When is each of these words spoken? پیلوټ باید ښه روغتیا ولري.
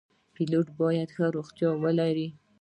پیلوټ 0.33 0.67
باید 0.79 1.09
ښه 1.15 1.25
روغتیا 1.35 1.69
ولري. 1.83 2.27